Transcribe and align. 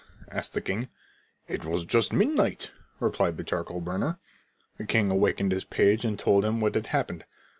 asked 0.31 0.55
the 0.55 0.61
king. 0.61 0.89
"It 1.47 1.63
was 1.63 1.85
just 1.85 2.11
midnight," 2.11 2.71
replied 2.99 3.37
the 3.37 3.43
charcoal 3.43 3.81
burner. 3.81 4.17
The 4.79 4.85
king 4.87 5.11
awakened 5.11 5.51
his 5.51 5.63
page 5.63 6.03
and 6.05 6.17
told 6.17 6.43
him 6.43 6.59
what 6.59 6.73
had 6.73 6.87
happened. 6.87 7.23